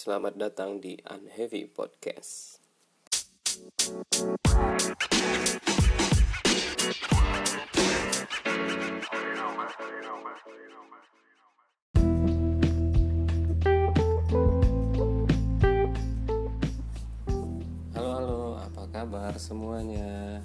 [0.00, 2.56] Selamat datang di Unheavy Podcast.
[17.92, 20.40] Halo halo, apa kabar semuanya?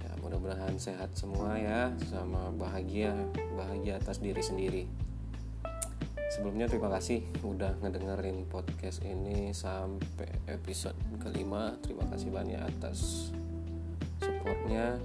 [0.00, 3.12] Ya, mudah-mudahan sehat semua ya, sama bahagia,
[3.52, 5.11] bahagia atas diri sendiri.
[6.32, 11.76] Sebelumnya terima kasih udah ngedengerin podcast ini sampai episode kelima.
[11.84, 13.28] Terima kasih banyak atas
[14.16, 14.96] supportnya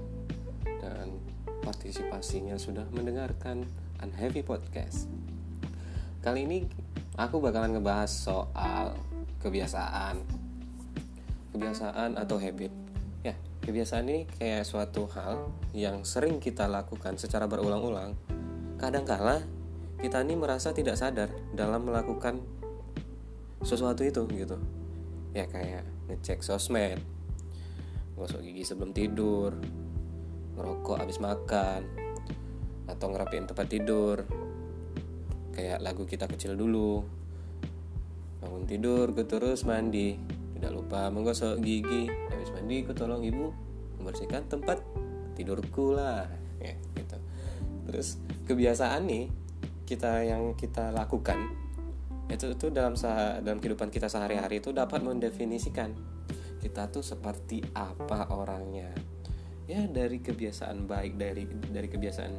[0.79, 1.19] dan
[1.67, 3.67] partisipasinya sudah mendengarkan
[3.99, 5.11] Unheavy Podcast.
[6.23, 6.63] Kali ini
[7.19, 8.95] aku bakalan ngebahas soal
[9.43, 10.23] kebiasaan.
[11.51, 12.71] Kebiasaan atau habit.
[13.27, 13.35] Ya,
[13.67, 18.15] kebiasaan ini kayak suatu hal yang sering kita lakukan secara berulang-ulang.
[18.79, 19.56] Kadangkala
[19.97, 22.37] kita ini merasa tidak sadar dalam melakukan
[23.65, 24.57] sesuatu itu gitu.
[25.33, 27.01] Ya kayak ngecek sosmed
[28.17, 29.53] gosok gigi sebelum tidur
[30.57, 31.85] ngerokok habis makan
[32.89, 34.25] atau ngerapiin tempat tidur.
[35.53, 37.05] Kayak lagu kita kecil dulu
[38.41, 40.17] bangun tidur ke terus mandi.
[40.57, 43.53] Tidak lupa menggosok gigi habis mandi ke tolong ibu
[44.01, 44.81] membersihkan tempat
[45.37, 46.25] tidurku lah.
[46.57, 47.17] Ya gitu.
[47.85, 48.17] Terus
[48.49, 49.25] kebiasaan nih
[49.87, 51.67] kita yang kita lakukan
[52.27, 55.95] itu itu dalam sah dalam kehidupan kita sehari-hari itu dapat mendefinisikan
[56.59, 58.91] kita tuh seperti apa orangnya.
[59.67, 62.33] Ya dari kebiasaan baik dari dari kebiasaan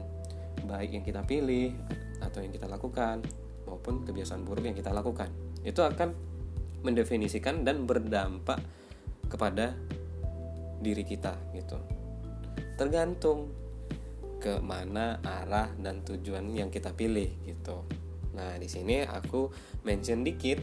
[0.68, 1.72] baik yang kita pilih
[2.20, 3.24] atau yang kita lakukan
[3.64, 5.32] maupun kebiasaan buruk yang kita lakukan.
[5.64, 6.12] Itu akan
[6.84, 8.60] mendefinisikan dan berdampak
[9.32, 9.72] kepada
[10.84, 11.80] diri kita gitu.
[12.76, 13.48] Tergantung
[14.38, 17.82] ke mana arah dan tujuan yang kita pilih gitu.
[18.38, 19.50] Nah, di sini aku
[19.82, 20.62] mention dikit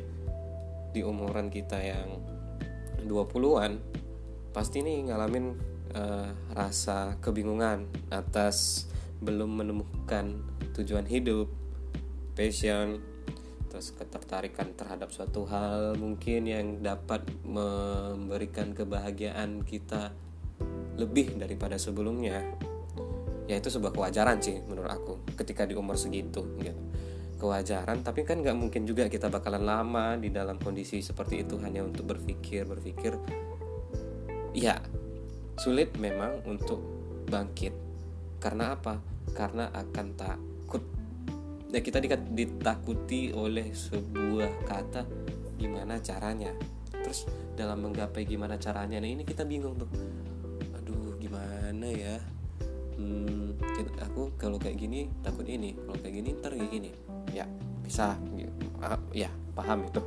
[0.95, 2.23] di umuran kita yang
[3.03, 3.77] 20-an
[4.55, 5.51] pasti nih ngalamin
[5.91, 8.87] uh, rasa kebingungan atas
[9.19, 10.39] belum menemukan
[10.71, 11.51] tujuan hidup,
[12.35, 13.03] passion,
[13.67, 20.15] terus ketertarikan terhadap suatu hal mungkin yang dapat memberikan kebahagiaan kita
[20.95, 22.39] lebih daripada sebelumnya
[23.45, 26.81] ya itu sebuah kewajaran sih menurut aku ketika di umur segitu gitu.
[27.35, 31.85] Kewajaran tapi kan nggak mungkin juga kita bakalan lama di dalam kondisi seperti itu hanya
[31.85, 33.13] untuk berpikir berpikir.
[34.55, 34.81] Ya
[35.59, 36.81] sulit memang untuk
[37.29, 37.75] bangkit.
[38.41, 39.01] Karena apa?
[39.35, 40.83] Karena akan takut.
[41.69, 41.99] Ya kita
[42.31, 45.03] ditakuti oleh sebuah kata
[45.59, 46.55] gimana caranya?
[46.89, 49.91] Terus dalam menggapai gimana caranya nah ini kita bingung tuh.
[50.79, 52.34] Aduh gimana ya
[52.95, 53.59] hmm,
[54.01, 56.91] aku kalau kayak gini takut ini kalau kayak gini ntar kayak gini.
[57.31, 57.45] Ya
[57.83, 58.15] bisa.
[59.11, 60.01] Ya paham itu.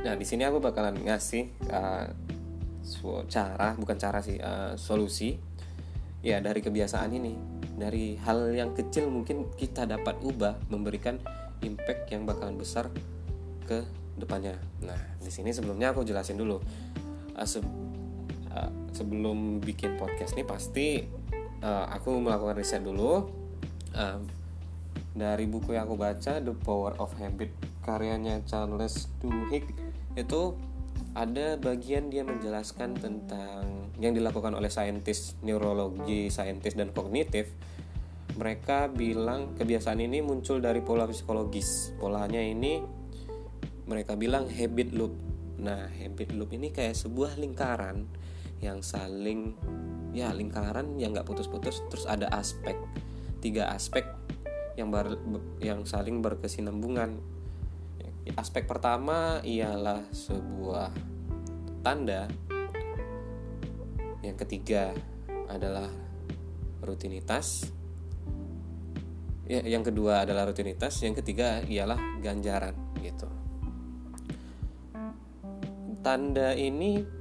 [0.00, 2.08] Nah di sini aku bakalan ngasih uh,
[3.28, 5.36] cara bukan cara sih uh, solusi.
[6.20, 7.34] Ya dari kebiasaan ini.
[7.80, 11.16] Dari hal yang kecil mungkin kita dapat ubah memberikan
[11.64, 12.92] impact yang bakalan besar
[13.64, 13.84] ke
[14.20, 14.56] depannya.
[14.84, 16.60] Nah di sini sebelumnya aku jelasin dulu.
[17.36, 21.19] Uh, se uh, sebelum bikin podcast ini pasti
[21.64, 23.28] uh, aku melakukan riset dulu
[23.96, 24.18] uh,
[25.16, 27.50] dari buku yang aku baca The Power of Habit
[27.82, 29.66] karyanya Charles Duhigg
[30.14, 30.54] itu
[31.10, 37.50] ada bagian dia menjelaskan tentang yang dilakukan oleh saintis neurologi, saintis dan kognitif.
[38.38, 41.92] Mereka bilang kebiasaan ini muncul dari pola psikologis.
[41.98, 42.78] Polanya ini
[43.90, 45.12] mereka bilang habit loop.
[45.60, 48.06] Nah, habit loop ini kayak sebuah lingkaran
[48.60, 49.56] yang saling
[50.12, 51.80] ya lingkaran yang nggak putus-putus.
[51.88, 52.76] Terus ada aspek
[53.40, 54.04] tiga aspek
[54.76, 55.16] yang ber,
[55.60, 57.20] yang saling berkesinambungan.
[58.38, 60.92] Aspek pertama ialah sebuah
[61.82, 62.30] tanda.
[64.20, 64.92] Yang ketiga
[65.50, 65.88] adalah
[66.84, 67.66] rutinitas.
[69.50, 71.00] Ya yang kedua adalah rutinitas.
[71.02, 73.26] Yang ketiga ialah ganjaran gitu.
[76.00, 77.19] Tanda ini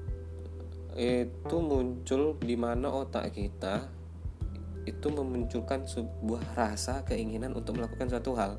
[0.97, 3.99] itu muncul di mana otak kita
[4.89, 8.57] itu memunculkan sebuah rasa keinginan untuk melakukan suatu hal.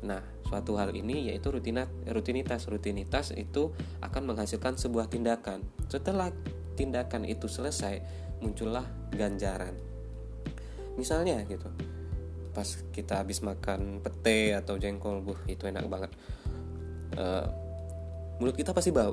[0.00, 2.64] Nah, suatu hal ini yaitu rutinitas.
[2.64, 5.60] Rutinitas, itu akan menghasilkan sebuah tindakan.
[5.92, 6.32] Setelah
[6.80, 8.00] tindakan itu selesai,
[8.40, 9.76] muncullah ganjaran.
[10.96, 11.68] Misalnya gitu,
[12.56, 12.66] pas
[12.96, 16.10] kita habis makan pete atau jengkol, buh itu enak banget.
[17.20, 17.44] Uh,
[18.40, 19.12] mulut kita pasti bau,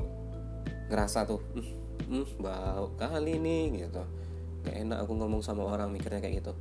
[0.88, 4.04] ngerasa tuh, hmm, hmm bau kali nih gitu.
[4.68, 6.54] Gak enak aku ngomong sama orang mikirnya kayak gitu.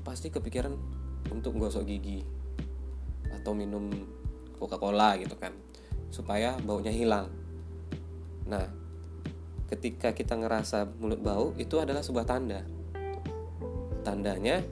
[0.00, 0.72] Pasti kepikiran
[1.30, 2.22] untuk gosok gigi
[3.28, 3.90] atau minum
[4.56, 5.52] Coca Cola gitu kan
[6.08, 7.28] supaya baunya hilang.
[8.48, 8.64] Nah
[9.66, 12.62] ketika kita ngerasa mulut bau itu adalah sebuah tanda.
[14.06, 14.62] Tandanya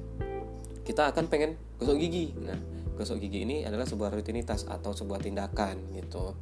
[0.86, 2.32] kita akan pengen gosok gigi.
[2.38, 2.56] Nah
[2.94, 6.32] gosok gigi ini adalah sebuah rutinitas atau sebuah tindakan gitu.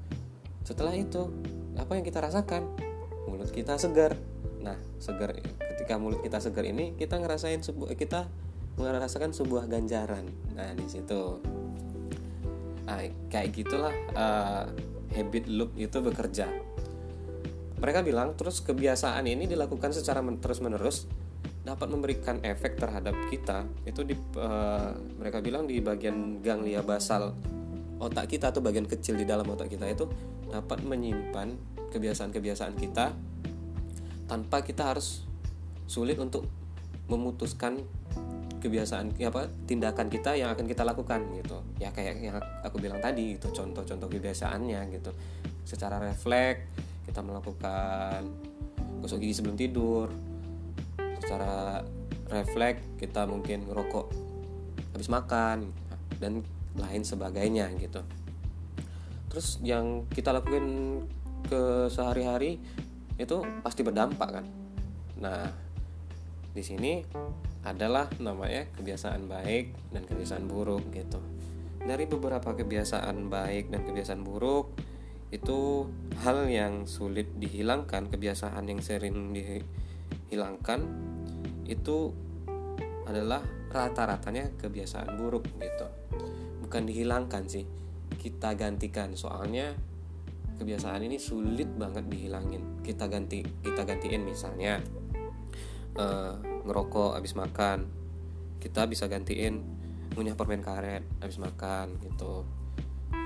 [0.62, 1.32] Setelah itu
[1.80, 2.91] apa yang kita rasakan
[3.28, 4.16] mulut kita segar.
[4.62, 8.26] Nah segar ketika mulut kita segar ini kita ngerasain sebuah kita
[8.78, 10.28] merasakan sebuah ganjaran.
[10.56, 11.42] Nah di situ.
[12.82, 12.98] Nah,
[13.30, 14.66] kayak gitulah uh,
[15.14, 16.50] habit loop itu bekerja.
[17.78, 21.06] Mereka bilang terus kebiasaan ini dilakukan secara terus menerus
[21.62, 23.66] dapat memberikan efek terhadap kita.
[23.86, 27.34] Itu di uh, mereka bilang di bagian ganglia basal
[28.02, 30.10] otak kita atau bagian kecil di dalam otak kita itu
[30.50, 31.54] dapat menyimpan
[31.92, 33.12] kebiasaan-kebiasaan kita
[34.26, 35.28] tanpa kita harus
[35.84, 36.48] sulit untuk
[37.12, 37.84] memutuskan
[38.62, 41.60] kebiasaan apa tindakan kita yang akan kita lakukan gitu.
[41.82, 45.10] Ya kayak yang aku bilang tadi itu contoh-contoh kebiasaannya gitu.
[45.66, 46.70] Secara refleks
[47.04, 48.24] kita melakukan
[49.02, 50.08] gosok gigi sebelum tidur.
[51.18, 51.82] Secara
[52.30, 54.06] refleks kita mungkin ngerokok
[54.94, 55.74] habis makan
[56.22, 56.46] dan
[56.78, 58.00] lain sebagainya gitu.
[59.26, 60.64] Terus yang kita lakukan
[61.52, 62.56] ke sehari-hari
[63.20, 64.46] itu pasti berdampak kan?
[65.20, 65.52] Nah
[66.52, 67.04] di sini
[67.68, 71.20] adalah namanya kebiasaan baik dan kebiasaan buruk gitu.
[71.82, 74.72] Dari beberapa kebiasaan baik dan kebiasaan buruk
[75.32, 75.88] itu
[76.24, 80.80] hal yang sulit dihilangkan kebiasaan yang sering dihilangkan
[81.68, 82.12] itu
[83.08, 83.40] adalah
[83.72, 85.86] rata-ratanya kebiasaan buruk gitu.
[86.64, 87.64] Bukan dihilangkan sih
[88.20, 89.16] kita gantikan.
[89.16, 89.72] Soalnya
[90.62, 92.78] kebiasaan ini sulit banget dihilangin.
[92.86, 94.78] Kita ganti kita gantiin misalnya
[95.98, 97.90] uh, ngerokok habis makan.
[98.62, 99.58] Kita bisa gantiin
[100.14, 102.46] punya permen karet habis makan gitu.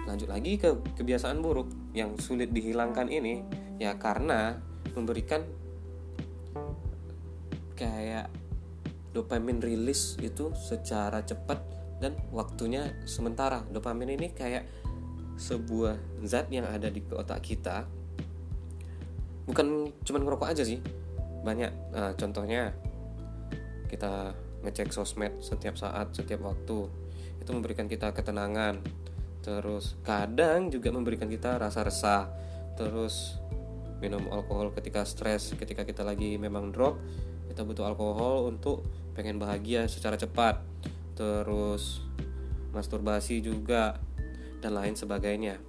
[0.09, 3.45] Lanjut lagi ke kebiasaan buruk yang sulit dihilangkan ini
[3.77, 4.57] ya karena
[4.97, 5.45] memberikan
[7.77, 8.33] kayak
[9.13, 11.61] dopamin rilis itu secara cepat
[12.01, 13.61] dan waktunya sementara.
[13.69, 14.86] Dopamin ini kayak
[15.37, 17.85] sebuah zat yang ada di otak kita
[19.47, 20.83] bukan cuman ngerokok aja sih.
[21.47, 22.75] Banyak nah, contohnya
[23.87, 24.35] kita
[24.67, 26.91] ngecek sosmed setiap saat setiap waktu
[27.39, 28.83] itu memberikan kita ketenangan.
[29.47, 32.27] Terus kadang juga memberikan kita rasa resah.
[32.75, 33.39] Terus
[34.03, 37.01] minum alkohol ketika stres ketika kita lagi memang drop
[37.49, 38.85] kita butuh alkohol untuk
[39.15, 40.61] pengen bahagia secara cepat.
[41.15, 42.05] Terus
[42.75, 43.97] masturbasi juga
[44.61, 45.61] dan lain sebagainya.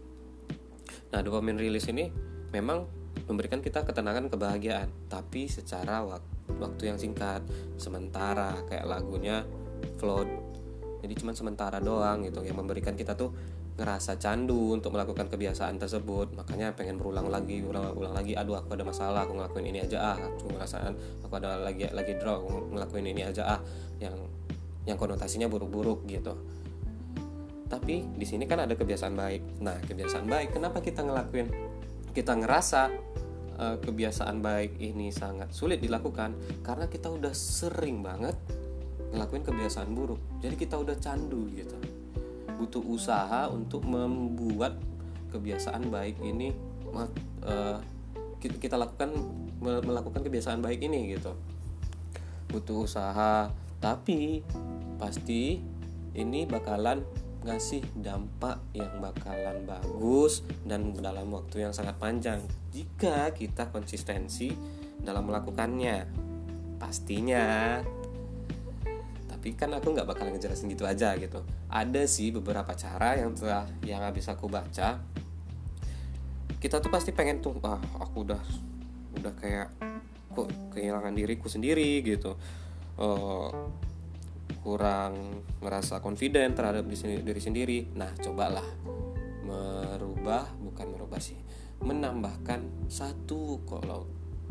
[1.14, 2.12] Nah dopamin rilis ini
[2.52, 2.88] memang
[3.28, 4.90] memberikan kita ketenangan kebahagiaan.
[5.12, 6.04] Tapi secara
[6.48, 7.44] waktu yang singkat
[7.76, 9.44] sementara kayak lagunya
[10.02, 10.48] float
[11.02, 13.30] jadi cuma sementara doang gitu yang memberikan kita tuh
[13.78, 16.34] ngerasa candu untuk melakukan kebiasaan tersebut.
[16.34, 20.14] Makanya pengen berulang lagi ulang ulang lagi aduh aku ada masalah aku ngelakuin ini aja
[20.14, 20.18] ah.
[20.18, 23.60] Aku ngerasaan aku ada lagi lagi draw aku ngelakuin ini aja ah.
[24.02, 24.26] Yang
[24.90, 26.34] yang konotasinya buruk-buruk gitu
[27.68, 29.64] tapi di sini kan ada kebiasaan baik.
[29.64, 31.48] Nah kebiasaan baik kenapa kita ngelakuin?
[32.16, 32.82] Kita ngerasa
[33.60, 36.34] uh, kebiasaan baik ini sangat sulit dilakukan
[36.64, 38.34] karena kita udah sering banget
[39.12, 40.20] ngelakuin kebiasaan buruk.
[40.40, 41.78] Jadi kita udah candu gitu.
[42.58, 44.80] Butuh usaha untuk membuat
[45.30, 46.56] kebiasaan baik ini
[47.44, 47.78] uh,
[48.40, 49.12] kita lakukan
[49.62, 51.36] melakukan kebiasaan baik ini gitu.
[52.48, 54.42] Butuh usaha tapi
[54.98, 55.62] pasti
[56.18, 57.06] ini bakalan
[57.48, 62.44] ngasih dampak yang bakalan bagus dan dalam waktu yang sangat panjang?
[62.76, 64.52] Jika kita konsistensi
[65.00, 66.04] dalam melakukannya
[66.76, 67.80] pastinya.
[69.32, 71.40] Tapi kan aku nggak bakal ngejelasin gitu aja gitu.
[71.72, 75.00] Ada sih beberapa cara yang telah yang habis aku baca.
[76.58, 78.44] Kita tuh pasti pengen tuh ah aku udah
[79.24, 79.72] udah kayak
[80.36, 82.36] kok kehilangan diriku sendiri gitu.
[82.98, 83.50] Uh,
[84.64, 87.80] kurang merasa confident terhadap diri sendiri.
[87.96, 88.66] Nah cobalah
[89.48, 91.40] merubah bukan merubah sih
[91.82, 93.64] menambahkan satu.
[93.68, 94.08] Kalau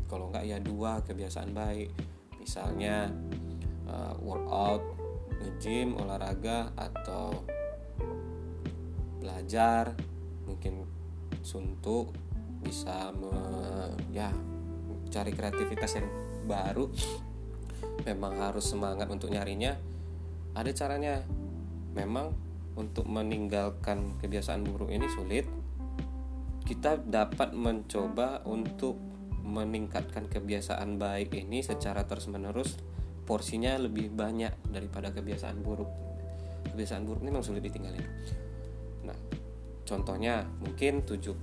[0.07, 1.91] kalau nggak ya dua kebiasaan baik.
[2.39, 3.11] Misalnya
[3.91, 4.83] uh, workout
[5.43, 7.45] nge-gym olahraga atau
[9.21, 9.93] belajar
[10.47, 10.87] mungkin
[11.43, 12.15] suntuk
[12.63, 13.35] bisa me,
[14.15, 14.31] ya
[15.11, 16.09] cari kreativitas yang
[16.47, 16.91] baru
[18.07, 19.75] memang harus semangat untuk nyarinya
[20.55, 21.27] ada caranya.
[21.93, 22.33] Memang
[22.79, 25.45] untuk meninggalkan kebiasaan buruk ini sulit.
[26.63, 28.97] Kita dapat mencoba untuk
[29.47, 32.79] meningkatkan kebiasaan baik ini secara terus menerus
[33.27, 35.91] porsinya lebih banyak daripada kebiasaan buruk.
[36.71, 38.03] Kebiasaan buruk ini memang sulit ditinggalin
[39.87, 41.39] contohnya mungkin 70%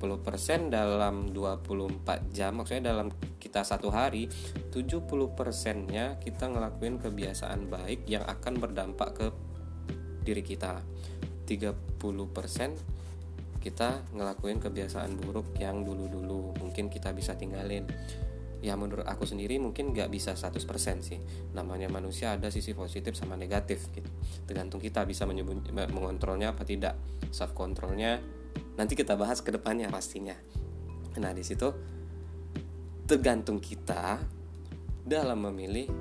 [0.67, 3.09] dalam 24 jam maksudnya dalam
[3.39, 4.27] kita satu hari
[4.69, 5.07] 70%
[5.87, 9.27] nya kita ngelakuin kebiasaan baik yang akan berdampak ke
[10.23, 10.83] diri kita.
[11.43, 11.83] 30%
[13.63, 17.87] kita ngelakuin kebiasaan buruk yang dulu-dulu mungkin kita bisa tinggalin
[18.63, 20.63] ya menurut aku sendiri mungkin nggak bisa 100%
[21.03, 21.19] sih.
[21.51, 24.07] Namanya manusia ada sisi positif sama negatif gitu.
[24.47, 25.27] Tergantung kita bisa
[25.67, 26.95] mengontrolnya apa tidak.
[27.27, 28.23] Self controlnya
[28.79, 30.39] nanti kita bahas ke depannya pastinya.
[31.19, 31.67] Nah di situ
[33.03, 34.23] tergantung kita
[35.03, 35.91] dalam memilih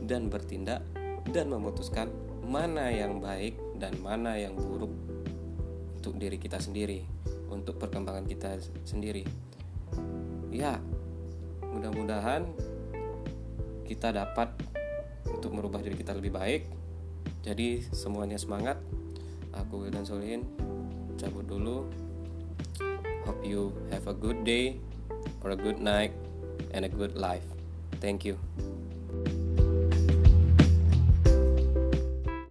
[0.00, 0.80] dan bertindak
[1.28, 2.08] dan memutuskan
[2.48, 4.90] mana yang baik dan mana yang buruk
[6.00, 7.04] untuk diri kita sendiri
[7.52, 8.56] untuk perkembangan kita
[8.88, 9.28] sendiri.
[10.48, 10.80] Ya
[11.80, 12.44] mudah-mudahan
[13.88, 14.52] kita dapat
[15.24, 16.68] untuk merubah diri kita lebih baik.
[17.40, 18.76] Jadi semuanya semangat.
[19.56, 20.44] Aku Wildan Solihin
[21.16, 21.88] cabut dulu.
[23.24, 24.76] Hope you have a good day
[25.40, 26.12] or a good night
[26.76, 27.48] and a good life.
[28.04, 28.36] Thank you